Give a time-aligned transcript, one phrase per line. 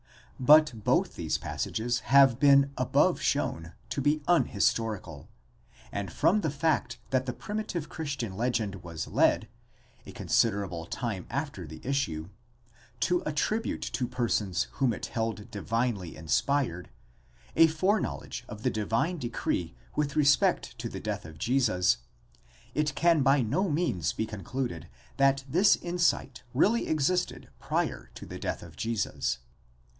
[0.39, 5.27] But both these passages have been above shown to be unhistorical,
[5.91, 9.47] and from the fact that the primitive Christian legend was led,
[10.07, 12.29] a considerable time after the issue,
[13.01, 16.89] to attribute to persons whom it held divinely inspired,
[17.55, 21.97] a foreknowledge of the divine decree with respect to the death of Jesus,
[22.73, 24.87] it can by no means be concluded,
[25.17, 29.37] that this insight really existed prior to the death of Jesus.